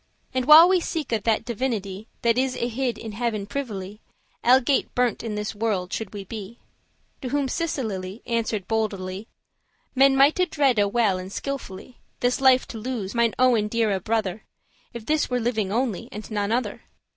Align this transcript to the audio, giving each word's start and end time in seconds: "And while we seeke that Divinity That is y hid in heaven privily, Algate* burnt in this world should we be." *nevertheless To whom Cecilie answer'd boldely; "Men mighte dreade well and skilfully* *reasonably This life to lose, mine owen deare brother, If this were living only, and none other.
"And 0.33 0.45
while 0.45 0.67
we 0.67 0.79
seeke 0.79 1.09
that 1.09 1.45
Divinity 1.45 2.07
That 2.23 2.35
is 2.35 2.55
y 2.55 2.65
hid 2.69 2.97
in 2.97 3.11
heaven 3.11 3.45
privily, 3.45 4.01
Algate* 4.43 4.87
burnt 4.95 5.21
in 5.23 5.35
this 5.35 5.53
world 5.53 5.93
should 5.93 6.11
we 6.11 6.23
be." 6.23 6.57
*nevertheless 7.21 7.21
To 7.21 7.29
whom 7.29 7.47
Cecilie 7.47 8.23
answer'd 8.25 8.67
boldely; 8.67 9.27
"Men 9.93 10.15
mighte 10.15 10.49
dreade 10.49 10.91
well 10.91 11.19
and 11.19 11.31
skilfully* 11.31 11.83
*reasonably 11.99 12.17
This 12.21 12.41
life 12.41 12.67
to 12.69 12.77
lose, 12.79 13.13
mine 13.13 13.35
owen 13.37 13.67
deare 13.67 13.99
brother, 13.99 14.41
If 14.91 15.05
this 15.05 15.29
were 15.29 15.39
living 15.39 15.71
only, 15.71 16.09
and 16.11 16.31
none 16.31 16.51
other. 16.51 16.81